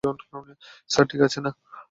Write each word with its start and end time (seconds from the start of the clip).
Sir, 0.89 1.05
ঠিক 1.07 1.21
আছে 1.21 1.39
না? 1.45 1.51